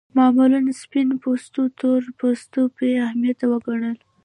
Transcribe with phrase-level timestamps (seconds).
[0.17, 0.51] معمول
[0.81, 3.97] سپین پوستو تور پوستان بې اهمیت وګڼل.